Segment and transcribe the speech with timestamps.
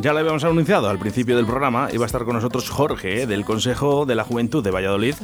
[0.00, 3.44] Ya lo habíamos anunciado al principio del programa, iba a estar con nosotros Jorge, del
[3.44, 5.16] Consejo de la Juventud de Valladolid.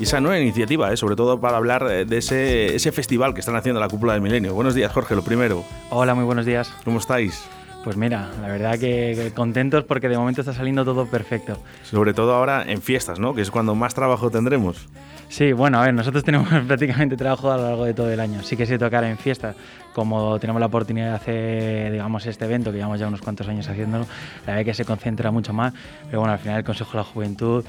[0.00, 0.96] Y esa nueva iniciativa, ¿eh?
[0.96, 4.22] sobre todo para hablar eh, de ese, ese festival que están haciendo la Cúpula del
[4.22, 4.54] Milenio.
[4.54, 5.62] Buenos días, Jorge, lo primero.
[5.90, 6.72] Hola, muy buenos días.
[6.84, 7.44] ¿Cómo estáis?
[7.84, 11.58] Pues mira, la verdad que contentos porque de momento está saliendo todo perfecto.
[11.82, 13.34] Sobre todo ahora en fiestas, ¿no?
[13.34, 14.88] Que es cuando más trabajo tendremos.
[15.28, 18.42] Sí, bueno, a ver, nosotros tenemos prácticamente trabajo a lo largo de todo el año.
[18.42, 19.56] Sí que se tocará en fiestas,
[19.94, 23.66] como tenemos la oportunidad de hacer, digamos, este evento, que llevamos ya unos cuantos años
[23.66, 24.06] haciéndolo,
[24.46, 25.72] la verdad que se concentra mucho más.
[26.06, 27.64] Pero bueno, al final el Consejo de la Juventud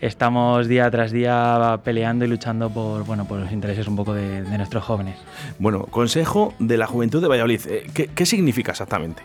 [0.00, 4.42] estamos día tras día peleando y luchando por, bueno, por los intereses un poco de,
[4.42, 5.16] nuestros jóvenes.
[5.58, 9.22] Bueno, Consejo de la Juventud de Valladolid, eh, ¿qué, qué significa exactamente?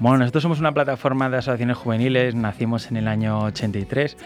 [0.00, 4.16] Bueno, nosotros somos una plataforma de asociaciones juveniles, nacimos en el año 83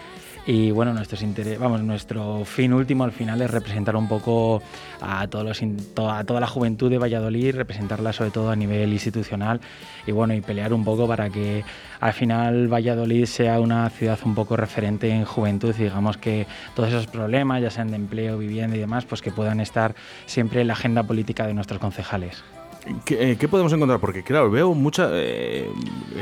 [0.45, 1.25] y bueno, nuestros
[1.57, 4.61] vamos, nuestro fin último al final es representar un poco
[5.01, 9.61] a, a toda la juventud de Valladolid, representarla sobre todo a nivel institucional
[10.05, 11.65] y bueno, y pelear un poco para que
[11.99, 16.89] al final Valladolid sea una ciudad un poco referente en juventud y digamos que todos
[16.89, 19.95] esos problemas, ya sean de empleo, vivienda y demás, pues que puedan estar
[20.27, 22.43] siempre en la agenda política de nuestros concejales.
[22.85, 23.99] Eh, ¿Qué, podemos encontrar?
[23.99, 25.09] Porque, claro, veo mucha.
[25.13, 25.69] Eh,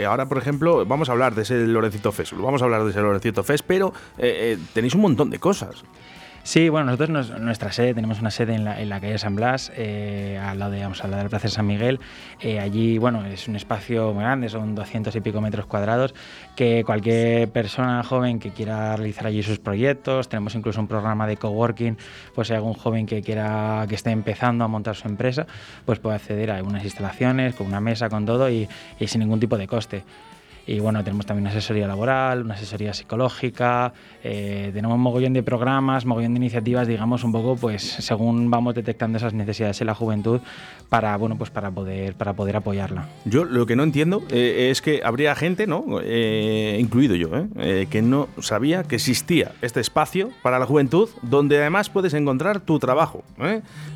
[0.07, 2.33] ahora, por ejemplo, vamos a hablar de ese Lorencito Fest.
[2.33, 5.83] Vamos a hablar de ese Lorencito Fest, pero eh, tenéis un montón de cosas.
[6.43, 10.57] Sí, bueno, nosotros nuestra sede, tenemos una sede en la, calle San Blas, eh, al
[10.57, 11.99] lado de, vamos, al lado de la Plaza de San Miguel.
[12.39, 16.15] Eh, allí, bueno, es un espacio muy grande, son 200 y pico metros cuadrados,
[16.55, 21.37] que cualquier persona joven que quiera realizar allí sus proyectos, tenemos incluso un programa de
[21.37, 21.97] coworking,
[22.33, 25.45] pues si hay algún joven que quiera, que esté empezando a montar su empresa,
[25.85, 28.67] pues puede acceder a algunas instalaciones, con una mesa, con todo y
[29.05, 30.03] sin ningún tipo de coste.
[30.67, 35.43] Y bueno, tenemos también una asesoría laboral, una asesoría psicológica, eh, tenemos un mogollón de
[35.43, 39.95] programas, mogollón de iniciativas, digamos, un poco pues según vamos detectando esas necesidades en la
[39.95, 40.39] juventud
[40.89, 43.07] para, bueno, pues para poder, para poder apoyarla.
[43.25, 45.83] Yo lo que no entiendo eh, es que habría gente, ¿no?
[46.03, 47.29] Eh, incluido yo,
[47.89, 52.77] que no sabía que existía este espacio para la juventud donde además puedes encontrar tu
[52.79, 53.23] trabajo.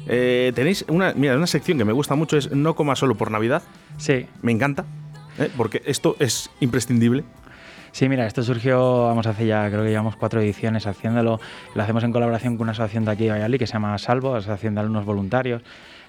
[0.06, 3.62] tenéis una, mira, una sección que me gusta mucho, es No coma solo por Navidad.
[3.97, 4.25] Sí.
[4.41, 4.85] Me encanta
[5.40, 5.50] ¿eh?
[5.56, 7.23] porque esto es imprescindible.
[7.91, 11.40] Sí, mira, esto surgió, vamos, hace ya, creo que llevamos cuatro ediciones haciéndolo.
[11.73, 14.35] Lo hacemos en colaboración con una asociación de aquí de Valladolid que se llama Salvo,
[14.35, 15.62] Asociación de Alumnos Voluntarios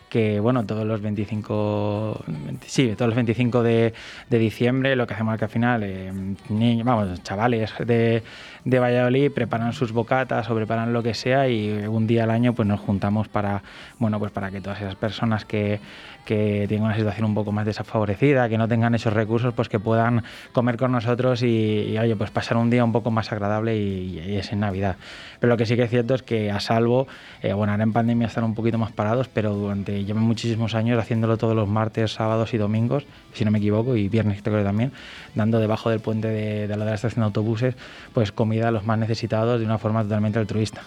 [0.08, 2.24] que bueno, todos los 25,
[2.66, 3.94] sí, todos los 25 de,
[4.30, 6.12] de diciembre lo que hacemos es que al final, eh,
[6.48, 8.22] niños, vamos, chavales de,
[8.64, 12.52] de Valladolid preparan sus bocatas o preparan lo que sea y un día al año
[12.52, 13.62] pues nos juntamos para,
[13.98, 15.80] bueno, pues para que todas esas personas que,
[16.26, 19.78] que tengan una situación un poco más desfavorecida, que no tengan esos recursos, pues que
[19.78, 24.36] puedan comer con nosotros y, oye, pues pasar un día un poco más agradable y,
[24.36, 24.96] es en Navidad.
[25.40, 27.06] Pero lo que sí que es cierto es que a salvo,
[27.40, 30.98] eh, bueno, ahora en pandemia están un poquito más parados, pero durante llevan muchísimos años
[30.98, 34.64] haciéndolo todos los martes, sábados y domingos, si no me equivoco, y viernes creo que
[34.64, 34.92] también,
[35.34, 37.74] dando debajo del puente de, de la de la estación de autobuses,
[38.12, 40.82] pues comida a los más necesitados de una forma totalmente altruista.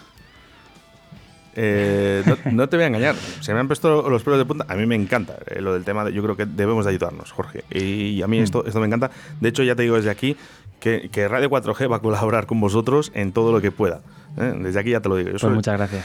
[1.54, 2.22] Eh,
[2.52, 4.66] no, te voy a engañar, se me han puesto los pelos de punta.
[4.68, 7.32] A mí me encanta eh, lo del tema, de, yo creo que debemos de ayudarnos,
[7.32, 7.64] Jorge.
[7.70, 8.42] Y, a mí mm.
[8.42, 9.10] esto, esto me encanta.
[9.40, 10.36] De hecho, ya te digo desde aquí
[10.80, 14.00] que, Radio 4G va a colaborar con vosotros en todo lo que pueda.
[14.36, 14.54] ¿Eh?
[14.60, 15.30] Desde aquí ya te lo digo.
[15.30, 16.04] pues muchas gracias.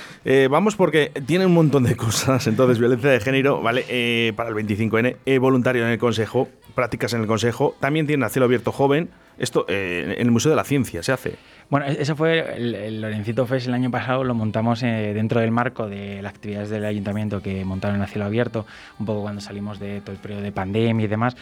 [0.50, 2.48] vamos porque tiene un montón de cosas.
[2.48, 4.34] Entonces, violencia de género, ¿vale?
[4.36, 7.76] para el 25N, voluntario en el Consejo, prácticas en el Consejo.
[7.80, 9.10] También tiene a cielo abierto joven.
[9.38, 11.36] Esto en el Museo de la Ciencia se hace.
[11.70, 15.52] Bueno, e-, ese fue el, Lorencito Fest el año pasado, lo montamos eh, dentro del
[15.52, 18.66] marco de las actividades del ayuntamiento que montaron a cielo abierto,
[19.00, 21.36] un poco cuando salimos de todo el periodo de pandemia y demás.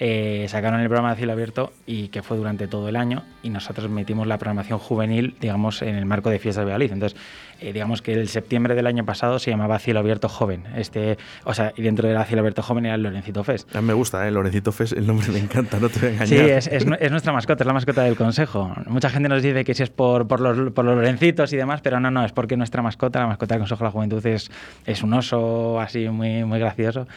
[0.00, 3.50] Eh, sacaron el programa de cielo abierto y que fue durante todo el año y
[3.50, 6.92] nosotros metimos la programación juvenil, digamos, en el marco de Fiestas de Valladolid.
[6.92, 7.18] Entonces,
[7.60, 10.64] eh, digamos que el septiembre del año pasado se llamaba Cielo Abierto Joven.
[10.76, 13.74] Este, o sea, y dentro de la Cielo Abierto Joven era el Lorencito Fest.
[13.74, 14.30] A mí me gusta, ¿eh?
[14.30, 16.28] Lorencito Fest, el nombre me encanta, no te voy a engañar.
[16.28, 18.72] Sí, es, es, es, nuestra mascota, es la mascota del Consejo.
[18.86, 21.80] Mucha gente nos dice que si es por, por, los, por los Lorencitos y demás,
[21.80, 24.50] pero no, no, es porque nuestra mascota, la mascota del Consejo de la Juventud, es,
[24.86, 27.08] es un oso así muy, muy gracioso.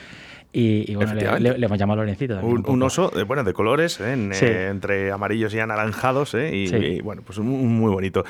[0.54, 2.40] Y, bueno, le, hemos llamado Lorencito.
[2.42, 4.14] Un, oso de, bueno, de colores, ¿eh?
[4.42, 6.52] Eh, entre amarillos y anaranjados, ¿eh?
[6.54, 8.26] y, bueno, pues muy bonito.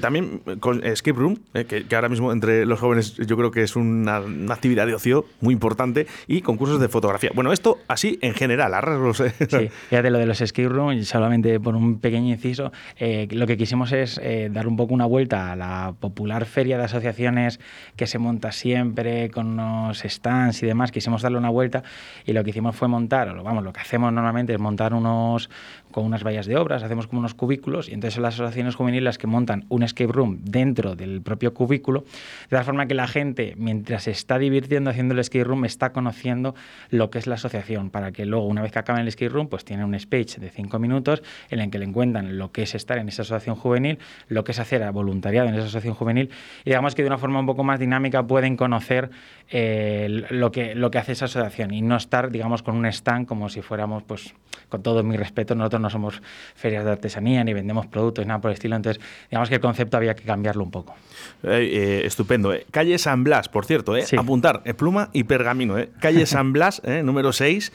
[0.00, 1.38] también con Escape Room,
[1.68, 5.52] que, ahora mismo entre los jóvenes yo creo que es una, actividad de ocio muy
[5.52, 7.30] importante, y concursos de fotografía.
[7.34, 9.22] Bueno, esto así en general, arrasgos.
[9.52, 13.92] Sí, fíjate lo de los Escape Room, solamente por un pequeño inciso, lo que quisimos
[13.92, 14.20] es
[14.50, 17.60] dar un poco una vuelta a la popular feria de asociaciones
[17.96, 21.82] que se monta siempre con unos stands y demás, quisimos darle una vuelta
[22.26, 25.48] y lo que hicimos fue montar, vamos, lo que hacemos normalmente es montar unos,
[25.90, 29.04] con unas vallas de obras, hacemos como unos cubículos y entonces son las asociaciones juveniles
[29.04, 32.04] las que montan un escape room dentro del propio cubículo,
[32.50, 35.92] de tal forma que la gente, mientras se está divirtiendo haciendo el escape room, está
[35.92, 36.54] conociendo
[36.90, 39.48] lo que es la asociación, para que luego, una vez que acaben el escape room,
[39.48, 42.74] pues tienen un speech de cinco minutos en el que le encuentran lo que es
[42.74, 43.98] estar en esa asociación juvenil,
[44.28, 46.30] lo que es hacer voluntariado en esa asociación juvenil
[46.64, 49.10] y digamos que de una forma un poco más dinámica pueden conocer
[49.50, 53.26] eh, lo, que, lo que hace esa asociación y no estar, digamos, con un stand
[53.26, 54.34] como si fuéramos, pues,
[54.68, 56.22] con todo mi respeto, nosotros no somos
[56.54, 58.76] ferias de artesanía ni vendemos productos, nada por el estilo.
[58.76, 60.94] Entonces, digamos que el concepto había que cambiarlo un poco.
[61.42, 62.52] Eh, eh, estupendo.
[62.52, 62.66] Eh.
[62.70, 65.76] Calle San Blas, por cierto, apuntar, pluma y pergamino.
[66.00, 67.72] Calle San Blas, número 6,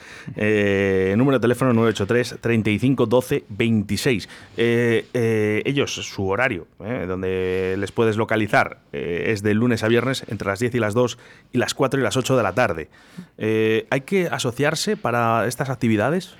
[1.16, 4.28] número de teléfono 983 35 12 26.
[4.56, 10.74] ellos, su horario, donde les puedes localizar, es de lunes a viernes entre las 10
[10.74, 11.18] y las 2
[11.52, 12.88] y las 4 y las 8 de la tarde.
[13.90, 16.34] ¿Hay que asociarse para estas actividades?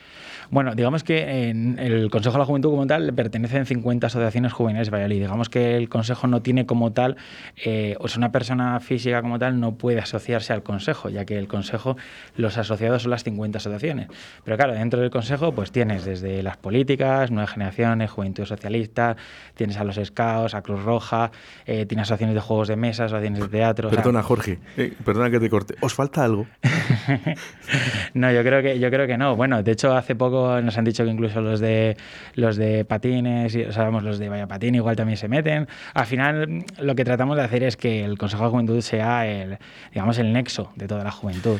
[0.51, 4.87] Bueno, digamos que en el Consejo de la Juventud como tal pertenecen 50 asociaciones juveniles
[4.87, 5.21] de Valladolid.
[5.21, 7.17] Digamos que el Consejo no tiene como tal,
[7.63, 11.37] eh, o sea, una persona física como tal no puede asociarse al Consejo, ya que
[11.37, 11.99] el Consejo,
[12.37, 14.09] los asociados son las 50 asociaciones.
[14.45, 19.17] Pero claro, dentro del Consejo pues tienes desde las políticas, Nuevas Generaciones, Juventud Socialista,
[19.55, 21.31] tienes a los Scouts, a Cruz Roja,
[21.67, 23.91] eh, tienes asociaciones de juegos de mesa, asociaciones de teatro.
[23.91, 25.75] Perdona, Jorge, eh, perdona que te corte.
[25.83, 26.47] ¿Os falta algo?
[28.15, 29.37] no, yo creo que yo creo que no.
[29.37, 31.97] Bueno, de hecho hace poco nos han dicho que incluso los de
[32.35, 35.69] los de patines, sabemos los de Vaya Patín igual también se meten.
[35.95, 39.59] Al final lo que tratamos de hacer es que el Consejo de Juventud sea el,
[39.93, 41.59] digamos, el nexo de toda la juventud.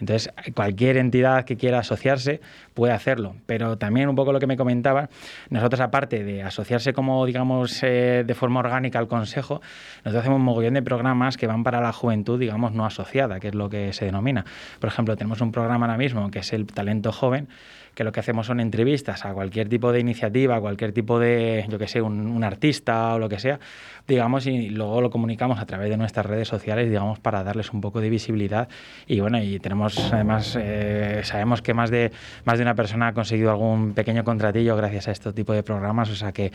[0.00, 2.40] Entonces, cualquier entidad que quiera asociarse
[2.74, 3.36] puede hacerlo.
[3.46, 5.08] Pero también un poco lo que me comentaba,
[5.48, 9.60] nosotros aparte de asociarse como, digamos, eh, de forma orgánica al Consejo,
[10.04, 13.48] nosotros hacemos un mogollón de programas que van para la juventud, digamos, no asociada, que
[13.48, 14.44] es lo que se denomina.
[14.80, 17.48] Por ejemplo, tenemos un programa ahora mismo que es el Talento Joven,
[17.96, 21.64] que lo que hacemos son entrevistas a cualquier tipo de iniciativa, a cualquier tipo de,
[21.66, 23.58] yo que sé, un, artista o lo que sea,
[24.06, 27.80] digamos, y luego lo comunicamos a través de nuestras redes sociales, digamos, para darles un
[27.80, 28.68] poco de visibilidad.
[29.06, 32.12] Y bueno, y tenemos, además, eh, sabemos que más de,
[32.44, 36.10] más de una persona ha conseguido algún pequeño contratillo gracias a este tipo de programas,
[36.10, 36.52] o sea que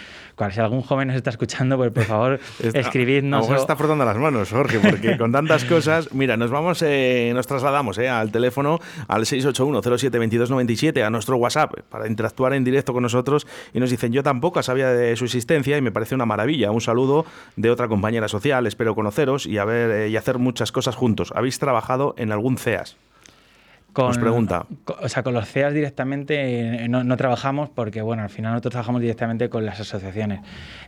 [0.52, 2.40] si algún joven nos está escuchando, pues por favor,
[2.74, 3.50] escribidnos.
[3.50, 7.48] A, está frotando las manos, Jorge, porque con tantas cosas, mira, nos vamos, eh, nos
[7.48, 12.94] trasladamos eh, al teléfono al 681 07 2297 a nuestro WhatsApp para interactuar en directo
[12.94, 16.26] con nosotros y nos dicen, yo tampoco sabía de su existencia y me parece una
[16.26, 16.72] maravilla.
[16.72, 17.26] Un saludo
[17.56, 21.32] de otra compañera social, espero conoceros y, a ver, eh, y hacer muchas cosas juntos.
[21.36, 22.98] ¿Habéis trabajado en algún CEAS?
[23.94, 24.66] Con, pregunta.
[25.02, 29.02] o sea, con los CEAS directamente eh, no, trabajamos porque, bueno, al final nosotros trabajamos
[29.02, 30.40] directamente con las asociaciones.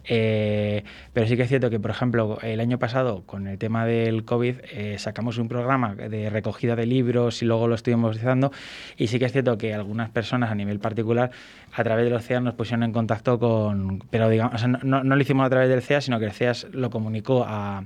[0.06, 3.86] Eh, pero sí que es cierto que, por ejemplo, el año pasado, con el tema
[3.86, 8.54] del COVID, eh, sacamos un programa de recogida de libros y luego lo estuvimos utilizando.
[8.96, 11.32] Y sí que es cierto que algunas personas a nivel particular,
[11.74, 14.00] a través de los CEAS, nos pusieron en contacto con.
[14.10, 16.90] Pero, digamos, no, no, lo hicimos a través del CEAS, sino que el CEAS lo
[16.90, 17.84] comunicó a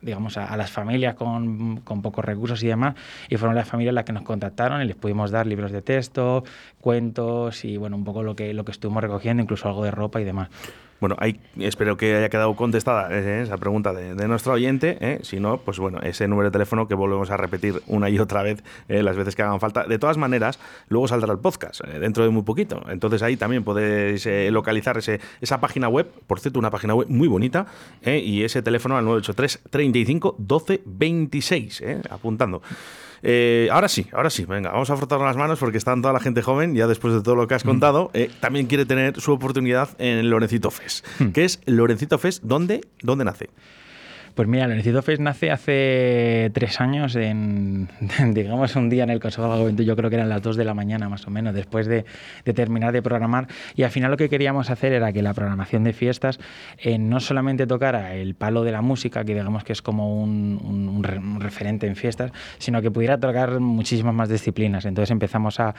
[0.00, 2.94] digamos, a, las familias con, con, pocos recursos y demás,
[3.28, 6.44] y fueron las familias las que nos contactaron y les pudimos dar libros de texto,
[6.80, 10.20] cuentos y, bueno, un poco lo que, lo que estuvimos recogiendo, incluso algo de ropa
[10.20, 10.48] y demás.
[11.00, 14.98] Bueno, ahí espero que haya quedado contestada eh, esa pregunta de, nuestro oyente.
[15.00, 15.20] Eh.
[15.22, 18.42] Si no, pues bueno, ese número de teléfono que volvemos a repetir una y otra
[18.42, 19.84] vez eh, las veces que hagan falta.
[19.84, 20.58] De todas maneras,
[20.88, 22.82] luego saldrá el podcast dentro de muy poquito.
[22.88, 27.28] Entonces ahí también podéis localizar ese, esa página web, por cierto, una página web muy
[27.28, 27.66] bonita,
[28.04, 32.62] y ese teléfono al 983 35 12 26, apuntando.
[33.22, 36.20] Eh, ahora sí, ahora sí, venga, vamos a frotar las manos porque están toda la
[36.20, 37.68] gente joven, ya después de todo lo que has mm.
[37.68, 41.06] contado, eh, también quiere tener su oportunidad en Lorencito Fest.
[41.18, 41.28] Mm.
[41.28, 42.42] ¿Qué es Lorencito Fest?
[42.44, 43.50] ¿Dónde, ¿Dónde nace?
[44.38, 47.88] Pues mira, el Lorencito Fest nace hace tres años, en,
[48.34, 50.54] digamos, un día en el Consejo de la Juventud, yo creo que eran las dos
[50.54, 52.04] de la mañana más o menos, después de,
[52.54, 53.48] terminar de programar.
[53.74, 56.38] Y al final lo que queríamos hacer era que la programación de fiestas
[56.78, 61.02] eh, no solamente tocara el palo de la música, que digamos que es como un,
[61.40, 64.84] referente en fiestas, sino que pudiera tocar muchísimas más disciplinas.
[64.84, 65.74] Entonces empezamos a,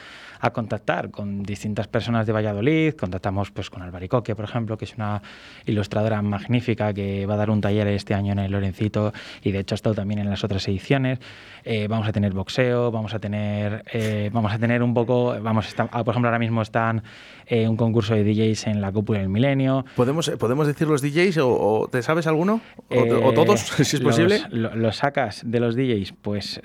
[0.52, 5.22] contactar con distintas personas de Valladolid, contactamos pues con Albaricoque, por ejemplo, que es una
[5.66, 9.14] ilustradora magnífica que va a dar un taller este año en el Lorencito
[9.44, 11.20] y de hecho ha estado también en las otras ediciones.
[11.64, 15.74] Eh, vamos a tener boxeo, vamos a tener, eh, vamos a tener un poco, vamos,
[15.78, 17.04] ah, por ejemplo, ahora mismo están
[17.46, 19.86] eh, un concurso de DJs en la cúpula del milenio.
[19.96, 22.62] ¿Podemos, ¿podemos decir los DJs o, te sabes alguno?
[22.90, 24.42] O, todos, si es posible?
[24.52, 26.62] Los, sacas de los DJs, pues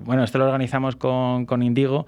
[0.00, 2.06] bueno, esto lo organizamos con, con Indigo.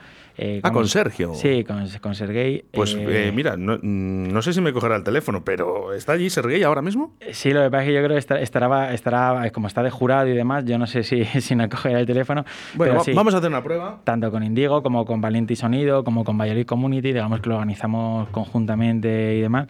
[0.62, 1.34] ah, con Sergio.
[1.34, 2.64] Sí, con, con Sergey.
[2.72, 2.96] Pues
[3.32, 7.14] mira, no, no, sé si me cogerá el teléfono, pero ¿está allí Sergey ahora mismo?
[7.32, 9.07] Sí, lo que pasa es que yo creo que estará, estará,
[9.52, 12.44] como está de jurado y demás, yo no sé si, si no cogerá el teléfono.
[12.74, 14.00] Bueno, vamos a hacer una prueba.
[14.04, 17.56] Tanto con Indigo como con Valiente y Sonido, como con Valladolid Community, digamos que lo
[17.56, 19.68] organizamos conjuntamente y demás.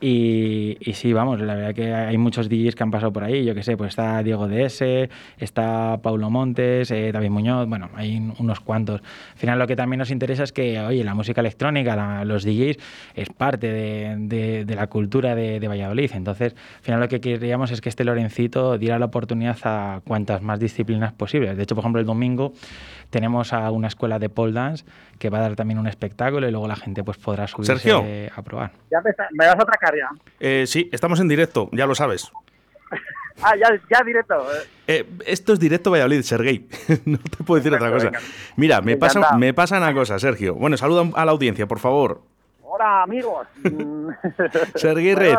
[0.00, 3.44] Y, sí, vamos, la verdad que hay muchos DJs que han pasado por ahí.
[3.44, 5.08] Yo que sé, pues está Diego DS,
[5.38, 9.00] está Paulo Montes, eh, David Muñoz, bueno, hay unos cuantos.
[9.00, 12.76] Al final, lo que también nos interesa es que, oye, la música electrónica, los DJs,
[13.14, 16.10] es parte de, la cultura de, de, Valladolid.
[16.14, 20.42] Entonces, al final, lo que queríamos es que este Lorencito diera la oportunidad a cuantas
[20.42, 21.56] más disciplinas posibles.
[21.56, 22.52] De hecho, por ejemplo, el domingo
[23.10, 24.84] tenemos a una escuela de pole dance
[25.18, 28.42] que va a dar también un espectáculo y luego la gente pues podrá subirse a
[28.42, 28.72] probar.
[28.90, 29.83] Ya me, vas a atracar
[30.40, 32.30] Eh, sí, estamos en directo, ya lo sabes.
[33.42, 34.46] ah, ya, ya directo.
[34.86, 36.68] Eh, esto es directo Valladolid, Sergey.
[37.04, 38.10] no te puedo decir otra cosa.
[38.56, 40.54] Mira, me pasa, me pasa una cosa, Sergio.
[40.54, 42.22] Bueno, saluda a la audiencia, por favor.
[42.62, 43.46] Hola, amigos.
[44.74, 45.36] Sergey Red.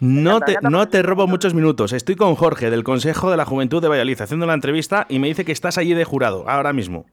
[0.00, 1.92] No te, no te robo muchos minutos.
[1.92, 5.26] Estoy con Jorge del Consejo de la Juventud de Valladolid haciendo la entrevista y me
[5.26, 7.04] dice que estás allí de jurado, ahora mismo.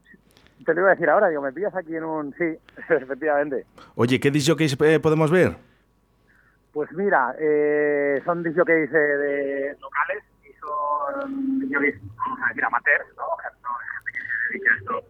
[0.65, 2.33] Te lo iba a decir ahora, digo, me pillas aquí en un...
[2.38, 2.45] Sí,
[2.89, 3.65] efectivamente.
[3.95, 5.57] Oye, ¿qué disjockeys eh, podemos ver?
[6.77, 13.07] Pues mira, eh, son disjockeys eh, de locales y son disjockeys, vamos a decir, amateurs,
[13.17, 13.24] ¿no?
[14.53, 15.03] esto.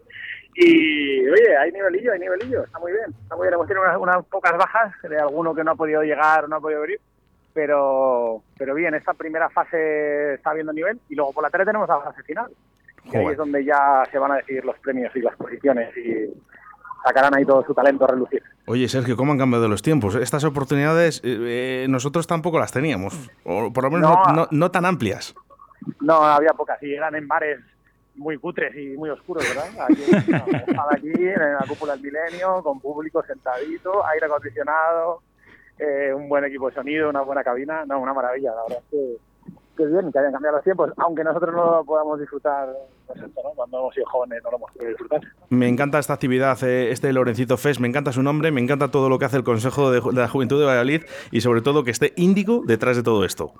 [0.56, 3.56] Y oye, hay nivelillo, hay nivelillo, está muy bien, está muy bien.
[3.56, 6.62] Hemos tenido unas, unas pocas bajas de alguno que no ha podido llegar, no ha
[6.62, 7.02] podido venir,
[7.54, 11.90] pero, pero bien, esta primera fase está viendo nivel y luego por la tarde tenemos
[11.90, 12.50] la fase final.
[13.04, 16.34] Y ahí es donde ya se van a decidir los premios y las posiciones y
[17.08, 18.44] sacarán ahí todo su talento a relucir.
[18.66, 20.16] Oye, Sergio, ¿cómo han cambiado los tiempos?
[20.16, 24.18] Estas oportunidades eh, eh, nosotros tampoco las teníamos, o por lo menos
[24.52, 25.34] no, tan amplias.
[26.02, 27.60] No, había pocas, y eran en bares
[28.16, 29.86] muy cutres y muy oscuros, ¿verdad?
[29.90, 30.04] Aquí,
[30.92, 35.22] aquí en la cúpula del milenio, con público sentadito, aire acondicionado,
[35.78, 38.90] eh, un buen equipo de sonido, una buena cabina, no, una maravilla, la verdad es
[38.92, 39.18] que,
[39.86, 42.70] bien que hayan cambiado los tiempos, aunque nosotros no lo podamos disfrutar,
[43.06, 43.20] pues
[43.56, 45.22] cuando hemos sido jóvenes no lo hemos podido disfrutar.
[45.50, 49.10] Me encanta esta actividad, eh, este Lorencito Fest, me encanta su nombre, me encanta todo
[49.10, 52.14] lo que hace el Consejo de, la Juventud de Valladolid y sobre todo que esté
[52.16, 53.54] Índigo detrás de todo esto.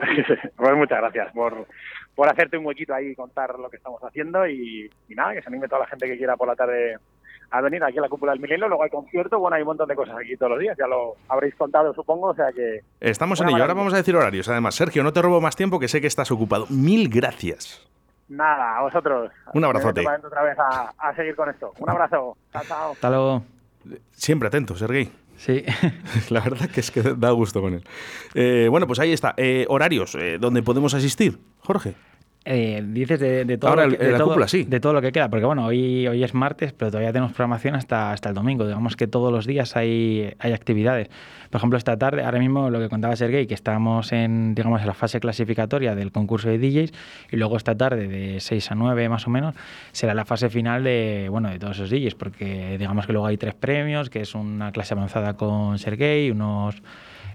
[0.56, 1.66] pues muchas gracias por,
[2.14, 5.42] por hacerte un huequito ahí y contar lo que estamos haciendo y, y nada, que
[5.42, 6.98] se anime toda la gente que quiera por la tarde
[7.52, 9.88] a venir aquí a la cúpula del milenio, luego hay concierto, bueno, hay un montón
[9.88, 12.80] de cosas aquí todos los días, ya lo habréis contado supongo, o sea que...
[13.00, 15.78] Estamos en ello, ahora vamos a decir horarios, además, Sergio, no te robo más tiempo
[15.78, 16.66] que sé que estás ocupado.
[16.70, 17.86] Mil gracias.
[18.28, 19.30] Nada, a vosotros.
[19.52, 20.00] Un abrazote.
[20.00, 21.72] Otra vez a, seguir con esto.
[21.78, 22.36] Un abrazo.
[22.50, 22.92] Chao, chao.
[22.92, 23.42] Hasta luego.
[24.12, 25.12] Siempre atento, Sergey.
[25.36, 25.64] Sí.
[26.30, 27.84] La verdad que es que da gusto con él.
[28.34, 29.34] Eh, bueno, pues ahí está.
[29.36, 31.94] Eh, horarios, eh, donde podemos asistir, Jorge.
[32.44, 36.24] Eh, dices de, todo lo que, de, todo, lo que queda, porque bueno, hoy, hoy
[36.24, 38.66] es martes, pero todavía tenemos programación hasta, hasta el domingo.
[38.66, 41.08] Digamos que todos los días hay, hay actividades.
[41.50, 44.88] Por ejemplo, esta tarde, ahora mismo lo que contaba Sergey, que estamos en, digamos, en
[44.88, 46.92] la fase clasificatoria del concurso de DJs,
[47.30, 49.54] y luego esta tarde, de 6 a 9 más o menos,
[49.92, 53.36] será la fase final de, bueno, de todos esos DJs, porque digamos que luego hay
[53.36, 56.82] tres premios, que es una clase avanzada con Sergey, unos...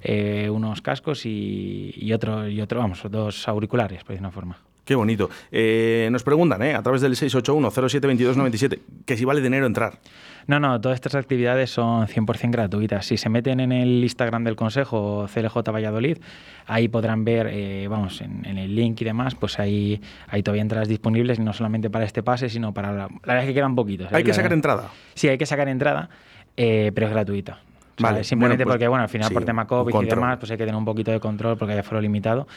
[0.04, 4.60] Eh, unos cascos y, y, otro, y otro, vamos, dos auriculares, por decir una forma.
[4.88, 5.30] Qué bonito.
[5.52, 6.74] Eh, nos preguntan, ¿eh?
[6.74, 10.00] a través del 681-072297, que si vale dinero entrar.
[10.48, 13.06] No, no, todas estas actividades son 100% gratuitas.
[13.06, 16.20] Si se meten en el Instagram del Consejo CLJ Valladolid,
[16.68, 20.88] ahí podrán ver, eh, vamos, en, el link y demás, pues ahí hay todavía entradas
[20.88, 22.94] disponibles, no solamente para este pase, sino para...
[22.94, 24.14] La, la verdad es que quedan poquitos.
[24.14, 24.90] ¿Hay que sacar entrada?
[25.16, 26.10] Sí, hay que sacar entrada,
[26.56, 27.60] pero es gratuita.
[28.00, 30.64] vale, simplemente pues porque, bueno, al final por tema COVID y demás, pues hay que
[30.64, 32.48] tener un poquito de control porque haya foro limitado.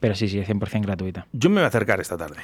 [0.00, 1.26] Pero sí, sí, es 100% gratuita.
[1.32, 2.38] Yo me voy a acercar esta tarde.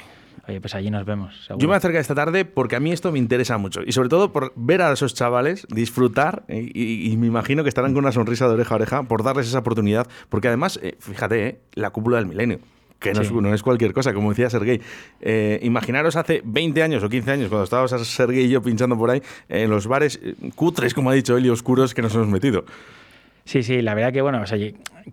[0.47, 1.47] Oye, pues allí nos vemos.
[1.49, 3.81] Yo me voy a acercar esta tarde porque a mí esto me interesa mucho.
[3.85, 6.43] Y sobre todo por ver a esos chavales disfrutar.
[6.47, 9.59] Y, me imagino que estarán con una sonrisa de oreja a oreja por darles esa
[9.59, 10.07] oportunidad.
[10.29, 12.59] Porque además, eh, fíjate, eh, la cúpula del milenio
[12.99, 14.81] que no, es, cualquier cosa, como decía Sergey.
[15.21, 19.11] Eh, imaginaros hace 20 años o 15 años, cuando estábamos Sergey y yo pinchando por
[19.11, 20.19] ahí, en los bares
[20.55, 22.65] cutres, como ha dicho él, y oscuros que nos hemos metido.
[23.47, 24.43] Sí, sí, la verdad que bueno,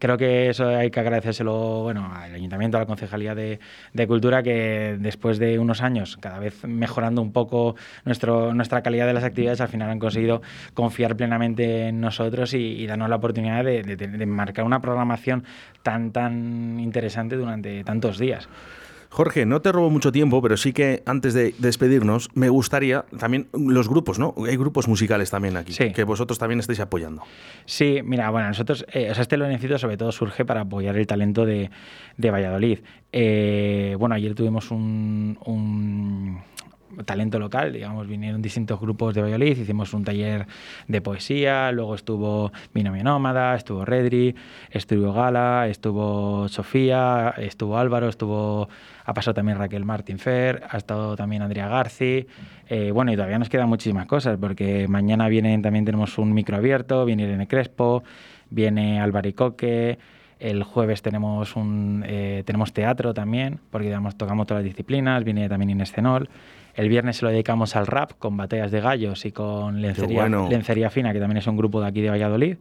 [0.00, 3.60] creo que eso hay que agradecérselo bueno, al Ayuntamiento, a la Concejalía de,
[4.08, 9.12] Cultura, que después de unos años, cada vez mejorando un poco nuestro, nuestra calidad de
[9.12, 10.42] las actividades, al final han conseguido
[10.74, 15.44] confiar plenamente en nosotros y, darnos la oportunidad de, de marcar una programación
[15.84, 18.48] tan, tan interesante durante tantos días.
[19.14, 23.46] Jorge, no te robo mucho tiempo, pero sí que antes de despedirnos, me gustaría también
[23.52, 24.34] los grupos, ¿no?
[24.44, 27.22] Hay grupos musicales también aquí, que vosotros también estáis apoyando.
[27.64, 30.96] Sí, mira, bueno, nosotros, eh, o sea, este lo necesito sobre todo surge para apoyar
[30.96, 31.70] el talento de,
[32.16, 32.80] de Valladolid.
[33.12, 35.38] Eh, bueno, ayer tuvimos un
[37.04, 40.46] talento local, digamos, vinieron distintos grupos de Valladolid, hicimos un taller
[40.88, 44.34] de poesía, luego estuvo Binomio Nómada, estuvo Redri,
[44.70, 48.68] estuvo Gala, estuvo Sofía, estuvo Álvaro, estuvo
[49.04, 52.26] ha pasado también Raquel Martín Fer, ha estado también Andrea Garci.
[52.68, 56.56] Eh, bueno, y todavía nos quedan muchísimas cosas, porque mañana vienen, también tenemos un micro
[56.56, 58.02] abierto, viene Irene Crespo,
[58.48, 59.98] viene Álvaro Coque,
[60.40, 65.48] el jueves tenemos un eh, tenemos teatro también, porque digamos, tocamos todas las disciplinas, viene
[65.48, 66.28] también Inescenol.
[66.74, 70.90] El viernes se lo dedicamos al rap con batallas de gallos y con lencería, lencería
[70.90, 72.56] fina, que también es un grupo de aquí de Valladolid.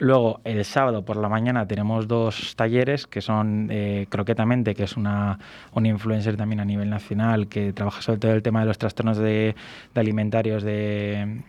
[0.00, 4.96] Luego, el sábado por la mañana tenemos dos talleres que son eh, Croquetamente, que es
[4.96, 5.38] una,
[5.74, 9.18] una, influencer también a nivel nacional que trabaja sobre todo el tema de los trastornos
[9.18, 9.54] de,
[9.94, 11.42] alimentarios de,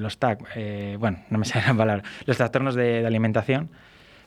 [0.00, 3.68] los TAC, eh, bueno, no me sale la palabra, los trastornos de alimentación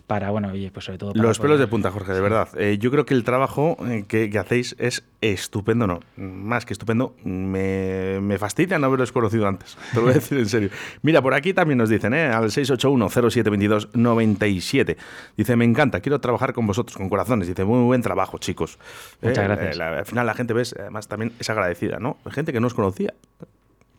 [0.08, 1.12] para, bueno, oye, pues sobre todo...
[1.14, 2.48] Los pelos de punta, Jorge, de verdad.
[2.58, 7.14] Eh, yo creo que el trabajo eh, que, hacéis es estupendo, no, más que estupendo.
[7.26, 10.70] Me, me, fastidia no haberos conocido antes, te lo voy a decir en serio.
[11.02, 12.28] Mira, por aquí también nos dicen, ¿eh?
[12.28, 14.96] al 681-0722-97.
[15.36, 17.50] Dice, me encanta, quiero trabajar con vosotros, con corazones.
[17.50, 18.80] Dice, muy buen trabajo, chicos.
[19.22, 19.78] Muchas eh, gracias.
[19.78, 22.16] al final la gente, ves, además también es agradecida, ¿no?
[22.32, 23.14] Gente que no os conocía.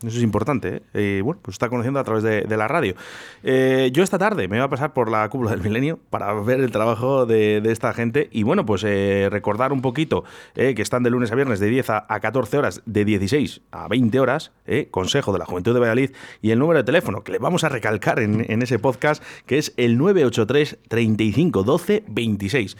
[0.01, 1.21] Eso es importante, ¿eh?
[1.21, 2.95] Bueno, pues está conociendo a través de, la radio.
[3.43, 6.61] Eh, yo esta tarde me voy a pasar por la cúpula del milenio para ver
[6.61, 10.23] el trabajo de, esta gente y bueno, pues eh, recordar un poquito
[10.55, 14.19] que están de lunes a viernes de 10 a, 14 horas, de 16 a 20
[14.19, 14.51] horas,
[14.91, 17.69] Consejo de la Juventud de Valladolid y el número de teléfono que le vamos a
[17.69, 22.77] recalcar en, en ese podcast que es el 983 35 12 26.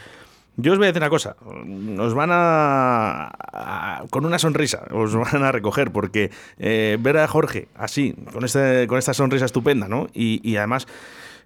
[0.58, 5.44] Yo os voy a decir una cosa, nos van a, con una sonrisa, os van
[5.44, 10.08] a recoger, porque eh, ver a Jorge así, con, este, con esta sonrisa estupenda, ¿no?
[10.14, 10.86] Y, y además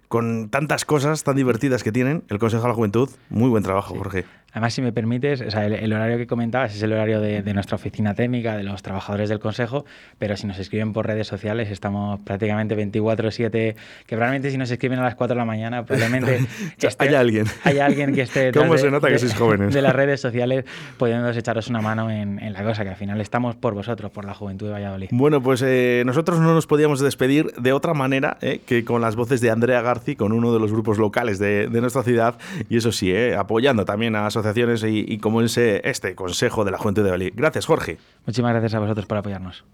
[0.08, 3.94] con tantas cosas tan divertidas que tienen, el Consejo de la Juventud, muy buen trabajo,
[3.96, 4.24] Jorge.
[4.54, 8.56] Además, si me permites, el, horario que comentabas es el horario de, nuestra oficina técnica,
[8.56, 9.84] de los trabajadores del Consejo,
[10.18, 13.74] pero si nos escriben por redes sociales estamos prácticamente 24-7, que
[14.06, 16.46] probablemente si nos escriben a las 4 de la mañana, probablemente
[16.98, 17.46] hay alguien.
[17.64, 18.52] Hay alguien que esté...
[18.54, 19.74] ¿Cómo se nota que sois jóvenes?
[19.74, 20.64] De las redes sociales,
[20.98, 24.34] pudiendo echaros una mano en, la cosa, que al final estamos por vosotros, por la
[24.34, 25.08] juventud de Valladolid.
[25.10, 29.16] Bueno, pues eh, nosotros no nos podíamos despedir de otra manera eh, que con las
[29.16, 32.36] voces de Andrea Garci, con uno de los grupos locales de, nuestra ciudad,
[32.68, 37.04] y eso sí, eh, apoyando también a asociaciones y, como este Consejo de la Juventud
[37.04, 37.32] de Bali.
[37.34, 37.98] Gracias, Jorge.
[38.26, 39.64] Muchísimas gracias a vosotros por apoyarnos.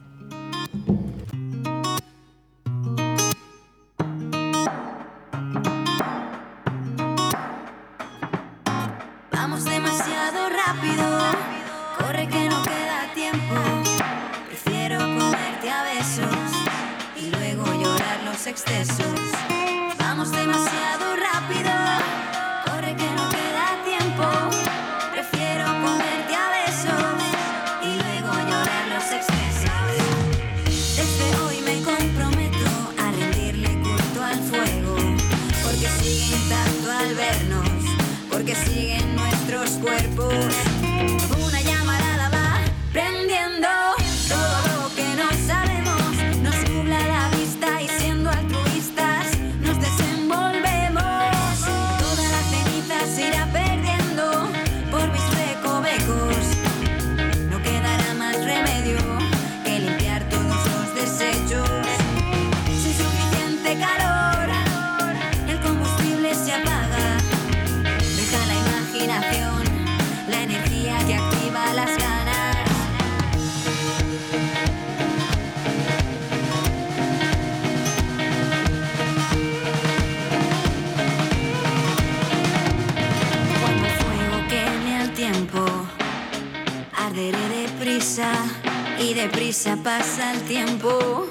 [89.60, 91.26] Deprisa pasa el tiempo.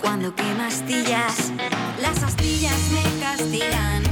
[0.00, 1.52] Cuando quemas astillas,
[2.00, 4.11] las astillas me castigan